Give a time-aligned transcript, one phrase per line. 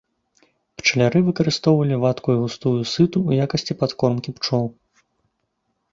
[0.81, 4.65] Пчаляры выкарыстоўвалі вадкую і густую сыту ў якасці падкормкі пчол.